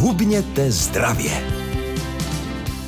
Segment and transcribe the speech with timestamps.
[0.00, 1.30] Hubněte zdravě.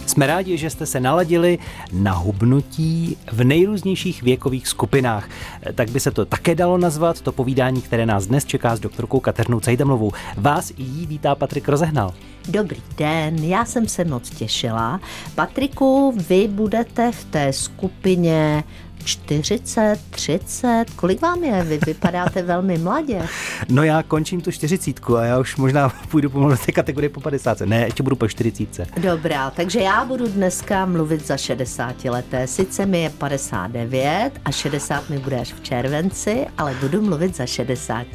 [0.07, 1.59] Jsme rádi, že jste se naladili
[1.93, 5.29] na hubnutí v nejrůznějších věkových skupinách.
[5.75, 9.21] Tak by se to také dalo nazvat, to povídání, které nás dnes čeká s doktorkou
[9.21, 10.13] Kateřinou Cajdamlovou.
[10.37, 12.15] Vás i jí vítá Patrik Rozehnal.
[12.49, 15.01] Dobrý den, já jsem se moc těšila.
[15.35, 18.65] Patriku, vy budete v té skupině
[19.05, 21.63] 40, 30, kolik vám je?
[21.63, 23.23] Vy vypadáte velmi mladě.
[23.69, 27.21] No já končím tu 40 a já už možná půjdu pomalu do té kategorie po
[27.21, 27.61] 50.
[27.61, 28.89] Ne, ještě budu po 40.
[29.01, 32.47] Dobrá, takže já budu dneska mluvit za 60 leté.
[32.47, 37.47] Sice mi je 59 a 60 mi bude až v červenci, ale budu mluvit za
[37.47, 38.07] 60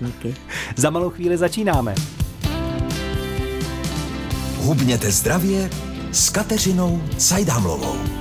[0.75, 1.95] Za malou chvíli začínáme.
[4.57, 5.69] Hubněte zdravě
[6.11, 8.14] s Kateřinou Cajdámlovou.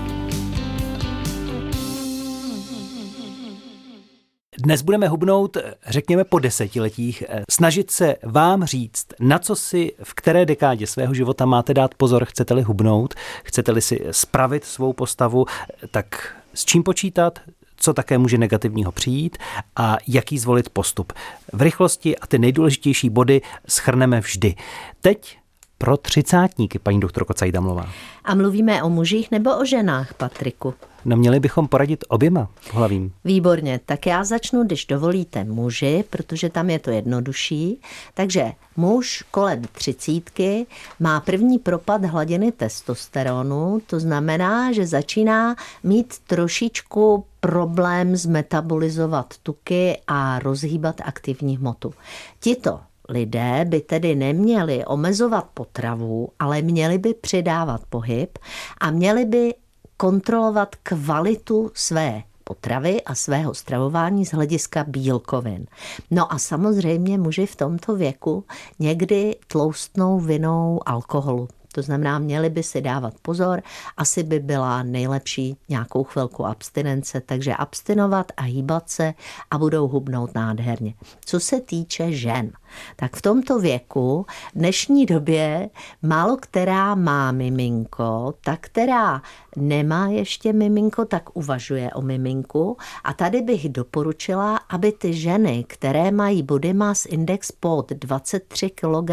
[4.64, 10.46] Dnes budeme hubnout, řekněme, po desetiletích, snažit se vám říct, na co si v které
[10.46, 13.14] dekádě svého života máte dát pozor, chcete-li hubnout,
[13.44, 15.46] chcete-li si spravit svou postavu,
[15.90, 17.38] tak s čím počítat,
[17.76, 19.38] co také může negativního přijít
[19.76, 21.12] a jaký zvolit postup.
[21.52, 24.54] V rychlosti a ty nejdůležitější body schrneme vždy.
[25.00, 25.38] Teď
[25.84, 27.86] pro třicátníky, paní doktorko Cajdamlová.
[28.24, 30.74] A mluvíme o mužích nebo o ženách, Patriku?
[31.04, 33.12] No měli bychom poradit oběma hlavím.
[33.24, 37.80] Výborně, tak já začnu, když dovolíte muži, protože tam je to jednodušší.
[38.14, 40.66] Takže muž kolem třicítky
[41.00, 50.38] má první propad hladiny testosteronu, to znamená, že začíná mít trošičku problém zmetabolizovat tuky a
[50.38, 51.94] rozhýbat aktivní hmotu.
[52.40, 58.38] Tito Lidé by tedy neměli omezovat potravu, ale měli by přidávat pohyb
[58.80, 59.54] a měli by
[59.96, 65.66] kontrolovat kvalitu své potravy a svého stravování z hlediska bílkovin.
[66.10, 68.44] No a samozřejmě muži v tomto věku
[68.78, 71.48] někdy tloustnou vinou alkoholu.
[71.74, 73.62] To znamená, měli by si dávat pozor,
[73.96, 79.14] asi by byla nejlepší nějakou chvilku abstinence, takže abstinovat a hýbat se
[79.50, 80.94] a budou hubnout nádherně.
[81.24, 82.52] Co se týče žen,
[82.96, 85.70] tak v tomto věku, v dnešní době,
[86.02, 89.22] málo která má miminko, ta, která
[89.56, 92.76] nemá ještě miminko, tak uvažuje o miminku.
[93.04, 99.10] A tady bych doporučila, aby ty ženy, které mají body mass index pod 23 kg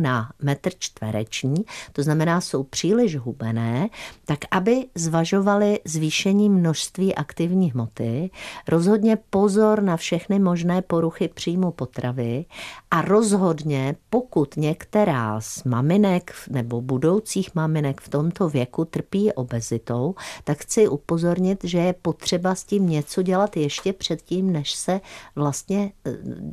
[0.00, 3.88] na metr čtvereční, to znamená, jsou příliš hubené,
[4.24, 8.30] tak aby zvažovali zvýšení množství aktivní hmoty,
[8.68, 12.44] rozhodně pozor na všechny možné poruchy příjmu potravy
[12.90, 20.58] a rozhodně, pokud některá z maminek nebo budoucích maminek v tomto věku trpí obezitou, tak
[20.58, 25.00] chci upozornit, že je potřeba s tím něco dělat ještě předtím, než se
[25.36, 26.12] vlastně eh,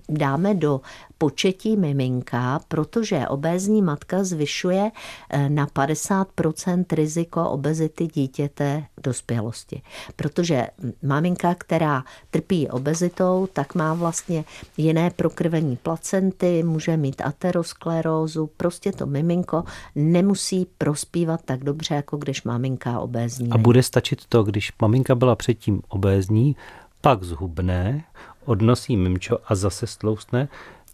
[0.09, 0.81] dáme do
[1.17, 4.91] početí miminka, protože obézní matka zvyšuje
[5.29, 9.81] eh, na 50% riziko obezity dítěte dospělosti.
[10.15, 10.67] Protože
[11.03, 14.43] maminka, která trpí obezitou, tak má vlastně
[14.77, 19.63] jiné prokrvení placenty, může mít aterosklerózu, prostě to miminko
[19.95, 23.49] nemusí prospívat tak dobře, jako když maminka obézní.
[23.51, 26.55] A bude stačit to, když maminka byla předtím obézní,
[27.01, 28.03] pak zhubne,
[28.45, 30.47] odnosí mimčo a zase stloustne,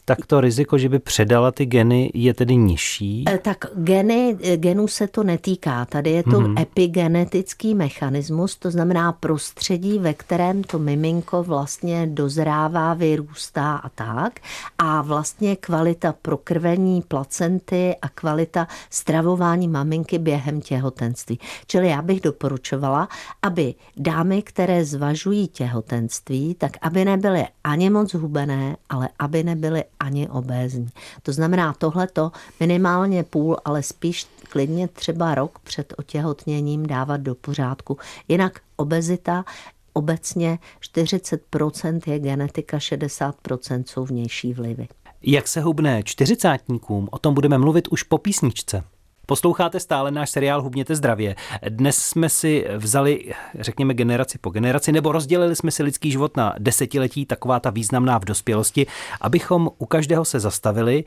[0.06, 3.26] tak to riziko, že by předala ty geny, je tedy nižší?
[3.28, 5.86] Eh, tak geny, eh, genů se to netýká.
[5.86, 6.62] Tady je to mm-hmm.
[6.62, 14.40] epigenetický mechanismus, to znamená prostředí, ve kterém to miminko vlastně dozrává, vyrůstá a tak.
[14.78, 21.40] A vlastně kvalita prokrvení placenty a kvalita stravování maminky během těhotenství.
[21.68, 23.10] Čili já bych doporučovala,
[23.42, 30.30] aby dámy, které zvažují těhotenství, tak aby nebyly ani moc hubené, ale aby nebyly ani
[30.30, 30.90] obézní.
[31.24, 37.98] To znamená tohleto minimálně půl, ale spíš klidně třeba rok před otěhotněním dávat do pořádku.
[38.28, 39.46] Jinak obezita
[39.94, 44.88] obecně 40% je genetika, 60% jsou vnější vlivy.
[45.22, 48.84] Jak se hubne čtyřicátníkům, o tom budeme mluvit už po písničce.
[49.26, 51.36] Posloucháte stále náš seriál Hubněte zdravě.
[51.70, 56.56] Dnes jsme si vzali, řekněme, generaci po generaci, nebo rozdělili jsme si lidský život na
[56.60, 58.88] desetiletí, taková ta významná v dospělosti,
[59.22, 61.04] abychom u každého se zastavili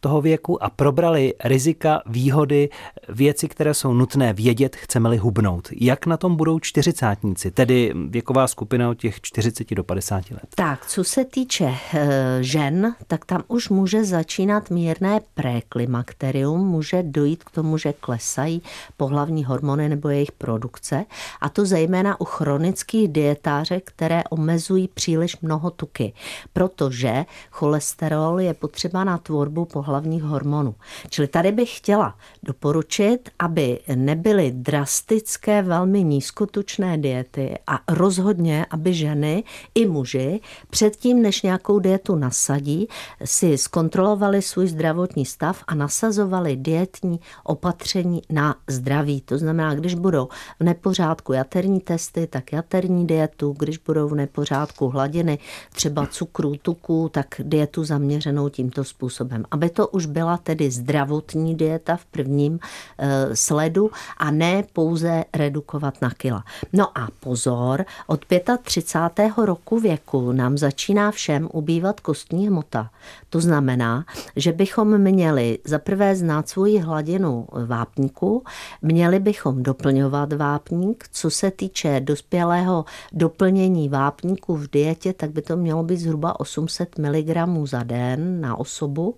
[0.00, 2.68] toho věku a probrali rizika, výhody,
[3.08, 5.68] věci, které jsou nutné vědět, chceme-li hubnout.
[5.80, 10.46] Jak na tom budou čtyřicátníci, tedy věková skupina od těch 40 do 50 let?
[10.54, 17.44] Tak, co se týče e, žen, tak tam už může začínat mírné preklimakterium, může dojít
[17.44, 18.62] k tomu, tomu, že klesají
[18.96, 21.04] pohlavní hormony nebo jejich produkce.
[21.40, 26.12] A to zejména u chronických dietářek, které omezují příliš mnoho tuky,
[26.52, 30.74] protože cholesterol je potřeba na tvorbu pohlavních hormonů.
[31.10, 39.44] Čili tady bych chtěla doporučit, aby nebyly drastické, velmi nízkotučné diety a rozhodně, aby ženy
[39.74, 40.40] i muži
[40.70, 42.88] předtím, než nějakou dietu nasadí,
[43.24, 49.20] si zkontrolovali svůj zdravotní stav a nasazovali dietní opatření na zdraví.
[49.20, 50.28] To znamená, když budou
[50.60, 55.38] v nepořádku jaterní testy, tak jaterní dietu, když budou v nepořádku hladiny
[55.74, 59.44] třeba cukru, tuku, tak dietu zaměřenou tímto způsobem.
[59.50, 62.58] Aby to už byla tedy zdravotní dieta v prvním
[62.98, 66.44] e, sledu a ne pouze redukovat na kila.
[66.72, 68.24] No a pozor, od
[68.62, 69.32] 35.
[69.44, 72.90] roku věku nám začíná všem ubývat kostní hmota.
[73.30, 74.04] To znamená,
[74.36, 78.44] že bychom měli za prvé znát svoji hladinu vápníku,
[78.82, 81.04] měli bychom doplňovat vápník.
[81.12, 86.98] Co se týče dospělého doplnění vápníku v dietě, tak by to mělo být zhruba 800
[86.98, 89.16] mg za den na osobu.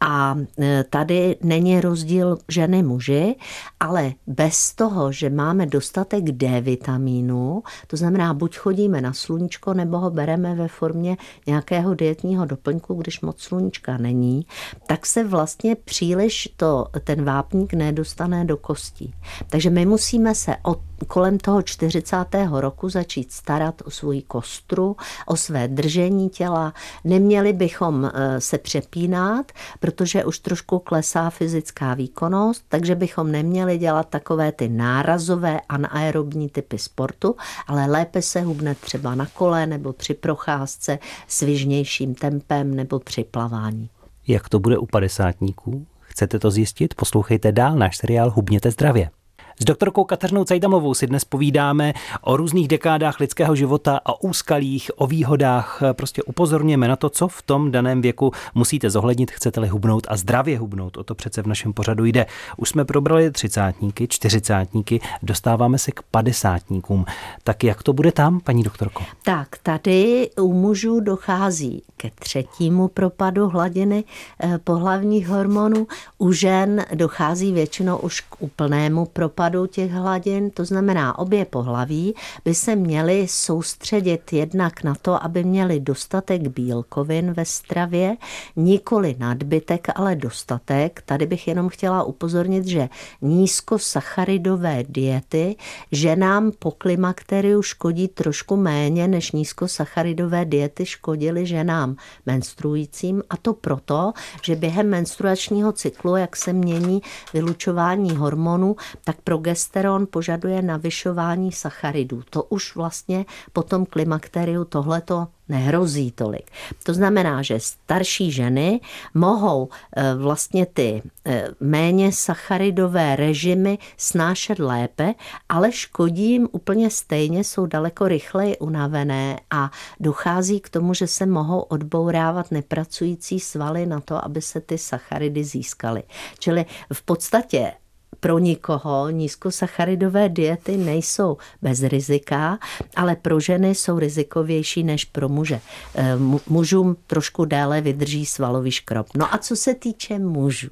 [0.00, 3.36] A e, tady není rozdíl ženy muži,
[3.80, 9.98] ale bez toho, že máme dostatek D vitamínu, to znamená, buď chodíme na sluníčko, nebo
[9.98, 11.16] ho bereme ve formě
[11.46, 14.46] nějakého dietního doplňku, když moc sluníčka není,
[14.86, 19.14] tak se vlastně příliš to, ten vápník nedostane do kostí.
[19.48, 22.16] Takže my musíme se od kolem toho 40.
[22.50, 24.96] roku začít starat o svůj kostru,
[25.26, 26.74] o své držení těla.
[27.04, 34.08] Neměli bychom eh, se přepínat, protože už trošku klesá fyzická výkonnost, takže bychom neměli dělat
[34.08, 37.36] takové ty nárazové anaerobní typy sportu,
[37.66, 43.90] ale lépe se hubne třeba na kole nebo při procházce svižnějším tempem nebo při plavání.
[44.26, 45.86] Jak to bude u padesátníků?
[46.14, 46.94] Chcete to zjistit?
[46.94, 49.10] Poslouchejte dál náš seriál Hubněte zdravě.
[49.60, 55.06] S doktorkou Kateřinou Cajdamovou si dnes povídáme o různých dekádách lidského života, o úskalích, o
[55.06, 55.82] výhodách.
[55.92, 60.58] Prostě upozorněme na to, co v tom daném věku musíte zohlednit, chcete-li hubnout a zdravě
[60.58, 60.96] hubnout.
[60.96, 62.26] O to přece v našem pořadu jde.
[62.56, 67.04] Už jsme probrali třicátníky, čtyřicátníky, dostáváme se k padesátníkům.
[67.44, 69.04] Tak jak to bude tam, paní doktorko?
[69.22, 74.04] Tak, tady u mužů dochází ke třetímu propadu hladiny
[74.40, 75.86] eh, pohlavních hormonů.
[76.18, 82.14] U žen dochází většinou už k úplnému propadu propadu těch hladin, to znamená obě pohlaví,
[82.44, 88.16] by se měly soustředit jednak na to, aby měli dostatek bílkovin ve stravě,
[88.56, 91.02] nikoli nadbytek, ale dostatek.
[91.06, 92.88] Tady bych jenom chtěla upozornit, že
[93.22, 95.56] nízkosacharidové diety
[95.92, 101.96] ženám po klimakteriu škodí trošku méně, než nízkosacharidové diety škodily ženám
[102.26, 104.12] menstruujícím a to proto,
[104.42, 107.02] že během menstruačního cyklu, jak se mění
[107.34, 112.22] vylučování hormonů, tak progesteron požaduje navyšování sacharidů.
[112.30, 116.50] To už vlastně po tom klimakteriu tohleto nehrozí tolik.
[116.82, 118.80] To znamená, že starší ženy
[119.14, 125.14] mohou eh, vlastně ty eh, méně sacharidové režimy snášet lépe,
[125.48, 129.70] ale škodí jim úplně stejně, jsou daleko rychleji unavené a
[130.00, 135.44] dochází k tomu, že se mohou odbourávat nepracující svaly na to, aby se ty sacharidy
[135.44, 136.02] získaly.
[136.38, 137.72] Čili v podstatě
[138.20, 142.58] pro nikoho nízkosacharidové diety nejsou bez rizika,
[142.96, 145.60] ale pro ženy jsou rizikovější než pro muže.
[145.94, 146.16] Eh,
[146.48, 149.06] mužům trošku déle vydrží svalový škrob.
[149.14, 150.68] No a co se týče mužů,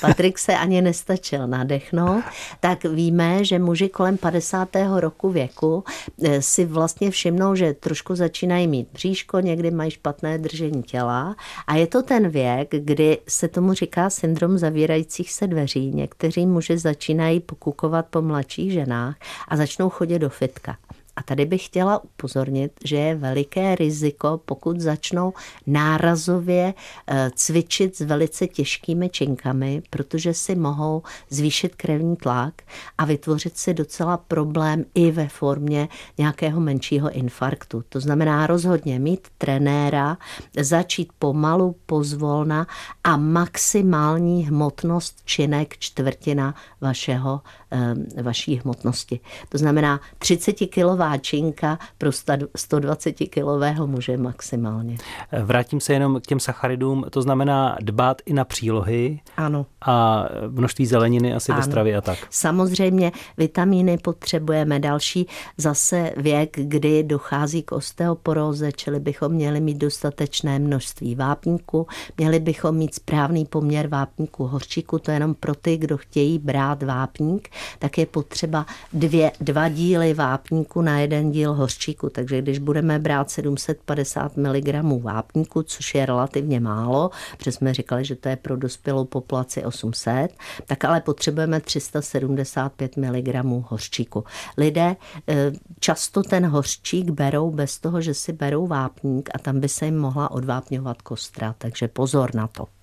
[0.00, 2.24] Patrik se ani nestačil nadechnout,
[2.60, 4.68] tak víme, že muži kolem 50.
[4.96, 5.84] roku věku
[6.24, 11.76] eh, si vlastně všimnou, že trošku začínají mít bříško, někdy mají špatné držení těla a
[11.76, 15.90] je to ten věk, kdy se tomu říká syndrom zavírajících se dveří.
[15.94, 19.16] Někteří muži začínají pokukovat po mladších ženách
[19.48, 20.76] a začnou chodit do fitka.
[21.16, 25.32] A tady bych chtěla upozornit, že je veliké riziko, pokud začnou
[25.66, 26.74] nárazově
[27.06, 32.62] eh, cvičit s velice těžkými činkami, protože si mohou zvýšit krevní tlak
[32.98, 35.88] a vytvořit si docela problém i ve formě
[36.18, 37.84] nějakého menšího infarktu.
[37.88, 40.18] To znamená rozhodně mít trenéra,
[40.60, 42.66] začít pomalu, pozvolna
[43.04, 47.40] a maximální hmotnost činek čtvrtina vašeho,
[47.70, 49.20] eh, vaší hmotnosti.
[49.48, 54.96] To znamená 30 kg kilová činka pro 120-kilového muže maximálně.
[55.42, 59.20] Vrátím se jenom k těm sacharidům, to znamená dbát i na přílohy.
[59.36, 59.66] Ano.
[59.86, 61.60] A množství zeleniny asi ano.
[61.60, 62.18] ve stravě a tak.
[62.30, 64.80] Samozřejmě vitamíny potřebujeme.
[64.80, 71.86] Další zase věk, kdy dochází k osteoporóze, čili bychom měli mít dostatečné množství vápníku,
[72.18, 76.82] měli bychom mít správný poměr vápníku horčíku, to je jenom pro ty, kdo chtějí brát
[76.82, 82.10] vápník, tak je potřeba dvě, dva díly vápníku na jeden díl hořčíku.
[82.10, 88.16] Takže když budeme brát 750 mg vápníku, což je relativně málo, protože jsme říkali, že
[88.16, 90.28] to je pro dospělou populaci 800,
[90.66, 93.34] tak ale potřebujeme 375 mg
[93.68, 94.24] hořčíku.
[94.58, 94.96] Lidé
[95.28, 99.84] eh, často ten hořčík berou bez toho, že si berou vápník a tam by se
[99.84, 102.81] jim mohla odvápňovat kostra, takže pozor na to.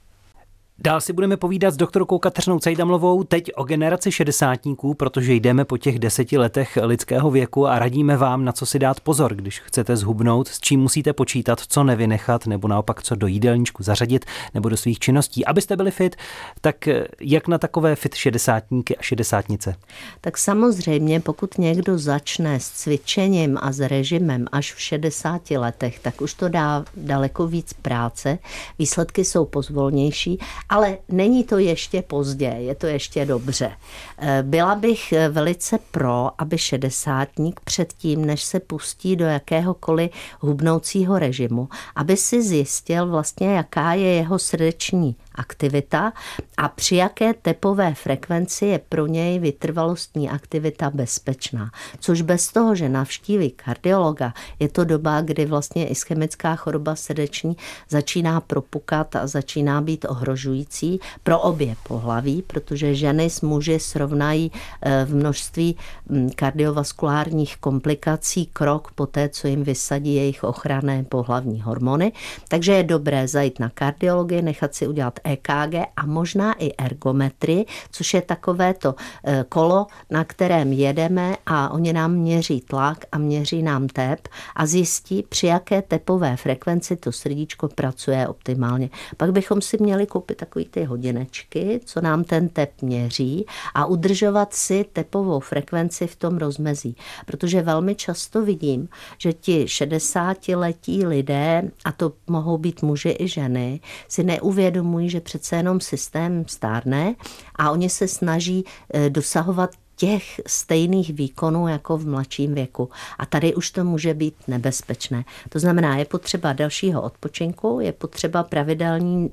[0.83, 5.77] Dál si budeme povídat s doktorkou Kateřinou Cejdamlovou teď o generaci šedesátníků, protože jdeme po
[5.77, 9.97] těch deseti letech lidského věku a radíme vám, na co si dát pozor, když chcete
[9.97, 14.77] zhubnout, s čím musíte počítat, co nevynechat, nebo naopak co do jídelníčku zařadit, nebo do
[14.77, 15.45] svých činností.
[15.45, 16.15] Abyste byli fit,
[16.61, 16.87] tak
[17.21, 19.75] jak na takové fit šedesátníky a šedesátnice?
[20.21, 26.21] Tak samozřejmě, pokud někdo začne s cvičením a s režimem až v 60 letech, tak
[26.21, 28.37] už to dá daleko víc práce,
[28.79, 33.71] výsledky jsou pozvolnější ale není to ještě pozdě, je to ještě dobře.
[34.17, 41.19] Eh, byla bych eh, velice pro, aby šedesátník předtím, než se pustí do jakéhokoliv hubnoucího
[41.19, 46.13] režimu, aby si zjistil vlastně, jaká je jeho srdeční aktivita
[46.57, 51.71] a při jaké tepové frekvenci je pro něj vytrvalostní aktivita bezpečná.
[51.99, 57.57] Což bez toho, že navštíví kardiologa, je to doba, kdy vlastně ischemická choroba srdeční
[57.89, 65.05] začíná propukat a začíná být ohrožující pro obě pohlaví, protože ženy s muži srovnají eh,
[65.05, 65.75] v množství
[66.09, 72.11] hm, kardiovaskulárních komplikací krok po té, co jim vysadí jejich ochranné pohlavní hormony.
[72.47, 78.13] Takže je dobré zajít na kardiologii, nechat si udělat EKG a možná i ergometry, což
[78.13, 83.63] je takové to e, kolo, na kterém jedeme a oni nám měří tlak a měří
[83.63, 88.89] nám tep a zjistí, při jaké tepové frekvenci to srdíčko pracuje optimálně.
[89.17, 94.53] Pak bychom si měli koupit takový ty hodinečky, co nám ten tep měří a udržovat
[94.53, 96.95] si tepovou frekvenci v tom rozmezí.
[97.25, 103.79] Protože velmi často vidím, že ti 60-letí lidé, a to mohou být muži i ženy,
[104.07, 107.15] si neuvědomují, že že přece jenom systém stárne
[107.55, 112.89] a oni se snaží eh, dosahovat těch stejných výkonů jako v mladším věku.
[113.17, 115.23] A tady už to může být nebezpečné.
[115.49, 119.29] To znamená, je potřeba dalšího odpočinku, je potřeba pravidelní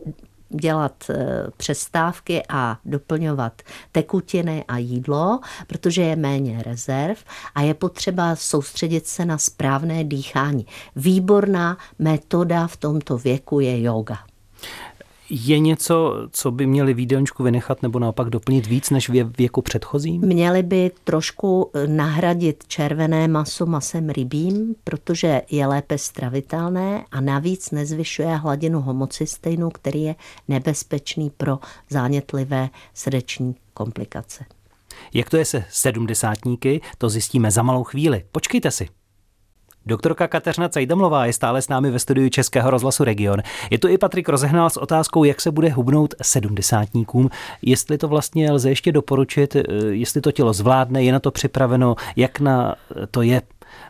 [0.48, 3.62] dělat eh, přestávky a doplňovat
[3.92, 7.18] tekutiny a jídlo, protože je méně rezerv
[7.54, 10.66] a je potřeba soustředit se na správné dýchání.
[10.96, 14.18] Výborná metoda v tomto věku je yoga.
[15.30, 19.62] Je něco, co by měli v jídelníčku vynechat nebo naopak doplnit víc než v věku
[19.62, 20.20] předchozím?
[20.20, 27.70] Měli by trošku eh, nahradit červené maso masem rybím, protože je lépe stravitelné a navíc
[27.70, 30.14] nezvyšuje hladinu homocysteinu, který je
[30.48, 31.58] nebezpečný pro
[31.90, 34.44] zánětlivé srdeční komplikace.
[35.14, 38.24] Jak to je se sedmdesátníky, to zjistíme za malou chvíli.
[38.32, 38.88] Počkejte si.
[39.88, 43.42] Doktorka Kateřina Cajdamlová je stále s námi ve studiu Českého rozhlasu Region.
[43.70, 47.30] Je tu i Patrik Rozehnal s otázkou, jak se bude hubnout sedmdesátníkům,
[47.62, 51.96] jestli to vlastně lze ještě doporučit, eh, jestli to tělo zvládne, je na to připraveno,
[52.16, 52.74] jak na
[53.10, 53.42] to je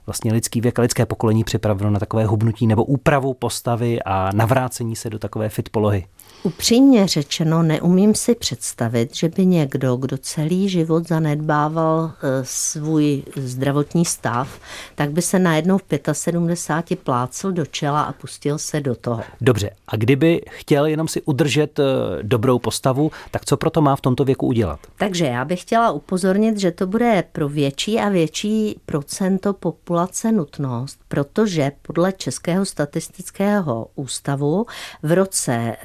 [0.06, 4.96] vlastně lidský věk a lidské pokolení připraveno na takové hubnutí nebo úpravu postavy a navrácení
[4.96, 6.06] se do takové fit polohy.
[6.46, 14.04] Upřímně řečeno, neumím si představit, že by někdo, kdo celý život zanedbával eh, svůj zdravotní
[14.04, 14.60] stav,
[14.94, 19.22] tak by se najednou v 75 plácel do čela a pustil se do toho.
[19.40, 21.82] Dobře, a kdyby chtěl jenom si udržet eh,
[22.22, 24.80] dobrou postavu, tak co proto má v tomto věku udělat?
[24.98, 30.98] Takže já bych chtěla upozornit, že to bude pro větší a větší procento populace nutnost,
[31.08, 34.66] protože podle Českého statistického ústavu
[35.02, 35.76] v roce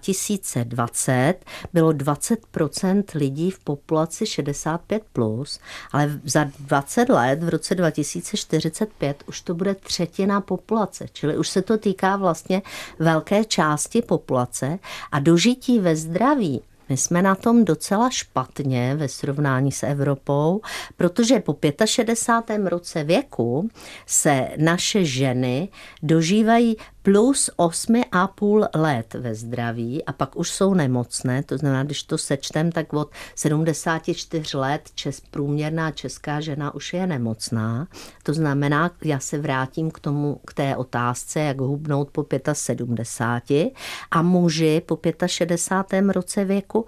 [0.00, 1.34] 2020 eh,
[1.72, 5.60] bylo 20% lidí v populaci 65+, plus,
[5.92, 11.62] ale za 20 let v roce 2045 už to bude třetina populace, čili už se
[11.62, 12.62] to týká vlastně
[12.98, 14.78] velké části populace
[15.12, 20.60] a dožití ve zdraví my jsme na tom docela špatně ve srovnání s Evropou,
[20.96, 22.66] protože po 65.
[22.66, 23.70] roce věku
[24.06, 25.68] se naše ženy
[26.02, 32.18] dožívají plus 8,5 let ve zdraví a pak už jsou nemocné, to znamená, když to
[32.18, 37.88] sečtem, tak od 74 let čes, průměrná česká žena už je nemocná.
[38.22, 43.72] To znamená, já se vrátím k tomu, k té otázce, jak hubnout po 75
[44.10, 46.04] a muži po 65.
[46.12, 46.86] roce věku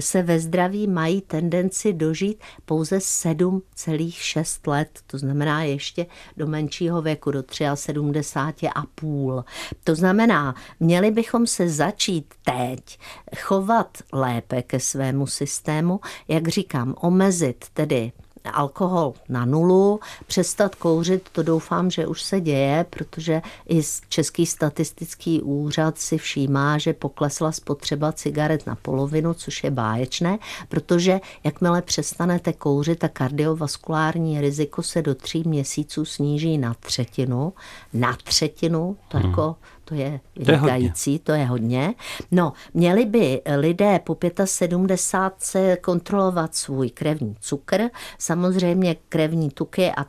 [0.00, 7.30] se ve zdraví mají tendenci dožít pouze 7,6 let, to znamená ještě do menšího věku,
[7.30, 9.44] do 73 a půl.
[9.84, 12.98] To znamená, měli bychom se začít teď
[13.40, 18.12] chovat lépe ke svému systému, jak říkám, omezit tedy
[18.50, 25.42] alkohol na nulu, přestat kouřit, to doufám, že už se děje, protože i Český statistický
[25.42, 32.52] úřad si všímá, že poklesla spotřeba cigaret na polovinu, což je báječné, protože jakmile přestanete
[32.52, 37.52] kouřit, tak kardiovaskulární riziko se do tří měsíců sníží na třetinu.
[37.92, 39.30] Na třetinu, to hmm.
[39.30, 39.56] jako
[39.92, 41.94] to je vynikající, to, to je hodně.
[42.30, 47.82] No, měli by lidé po 75 se kontrolovat svůj krevní cukr,
[48.18, 50.06] samozřejmě krevní tuky a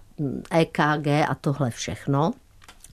[0.52, 2.32] EKG a tohle všechno.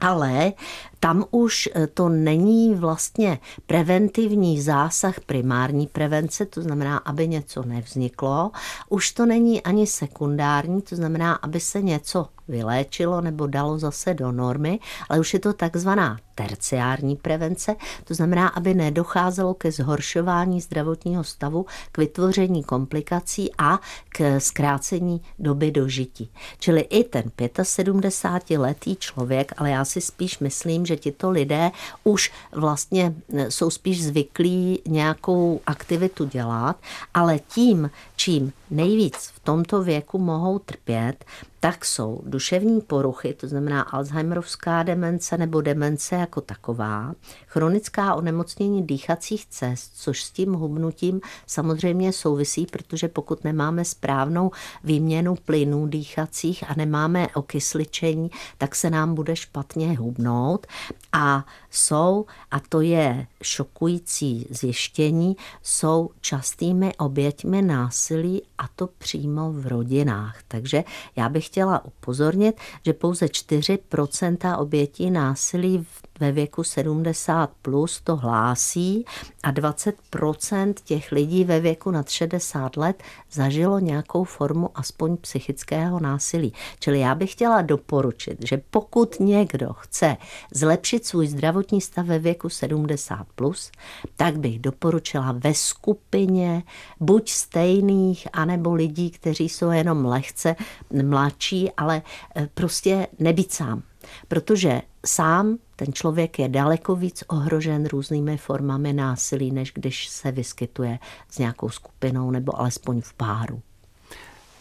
[0.00, 0.52] Ale
[1.00, 8.50] tam už eh, to není vlastně preventivní zásah primární prevence, to znamená, aby něco nevzniklo.
[8.88, 14.32] Už to není ani sekundární, to znamená, aby se něco vyléčilo nebo dalo zase do
[14.32, 14.78] normy,
[15.08, 21.66] ale už je to takzvaná terciární prevence, to znamená, aby nedocházelo ke zhoršování zdravotního stavu,
[21.92, 26.32] k vytvoření komplikací a k zkrácení doby dožití.
[26.58, 31.70] Čili i ten 75-letý člověk, ale já si spíš myslím, že tito lidé
[32.04, 33.14] už vlastně
[33.48, 36.76] jsou spíš zvyklí nějakou aktivitu dělat,
[37.14, 41.24] ale tím, čím nejvíc v tomto věku mohou trpět,
[41.60, 47.14] tak jsou duševní poruchy, to znamená Alzheimerovská demence nebo demence jako taková,
[47.46, 54.50] chronická onemocnění dýchacích cest, což s tím hubnutím samozřejmě souvisí, protože pokud nemáme správnou
[54.84, 60.66] výměnu plynů dýchacích a nemáme okysličení, tak se nám bude špatně hubnout.
[61.12, 69.66] A jsou, a to je šokující zjištění, jsou častými oběťmi násilí a to přímo v
[69.66, 70.38] rodinách.
[70.48, 70.84] Takže
[71.16, 78.16] já bych chtěla upozornit, že pouze 4% obětí násilí v ve věku 70 plus to
[78.16, 79.04] hlásí
[79.42, 86.52] a 20% těch lidí ve věku nad 60 let zažilo nějakou formu aspoň psychického násilí.
[86.78, 90.16] Čili já bych chtěla doporučit, že pokud někdo chce
[90.54, 93.70] zlepšit svůj zdravotní stav ve věku 70 plus,
[94.16, 96.62] tak bych doporučila ve skupině
[97.00, 100.56] buď stejných, anebo lidí, kteří jsou jenom lehce
[101.02, 102.02] mladší, ale
[102.36, 103.82] eh, prostě nebýt sám.
[104.28, 110.98] Protože sám ten člověk je daleko víc ohrožen různými formami násilí, než když se vyskytuje
[111.30, 113.60] s nějakou skupinou nebo alespoň v páru.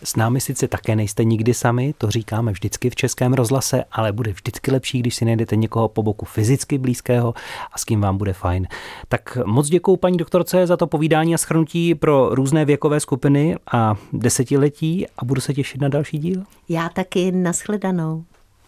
[0.04, 4.32] S námi sice také nejste nikdy sami, to říkáme vždycky v českém rozhlase, ale bude
[4.32, 7.34] vždycky lepší, když si najdete někoho po boku fyzicky blízkého
[7.72, 8.68] a s kým vám bude fajn.
[9.08, 13.96] Tak moc děkuji paní doktorce za to povídání a schrnutí pro různé věkové skupiny a
[14.14, 16.44] desetiletí a budu se těšit na další díl.
[16.70, 18.24] Já taky, nashledanou.